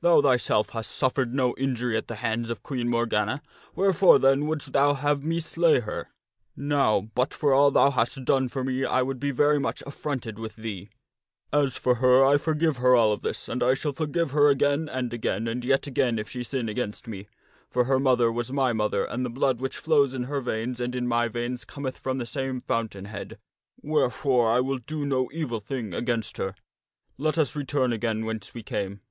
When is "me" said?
5.22-5.38, 8.64-8.80, 17.06-17.28